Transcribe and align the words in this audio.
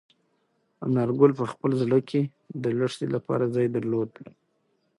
انارګل 0.85 1.31
په 1.39 1.45
خپل 1.51 1.71
زړه 1.81 1.99
کې 2.09 2.21
د 2.63 2.65
لښتې 2.79 3.07
لپاره 3.15 3.45
ځای 3.55 3.67
درلود. 3.75 4.11